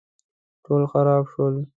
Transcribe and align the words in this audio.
ټول 0.63 0.83
خراب 0.91 1.23
شول 1.33 1.55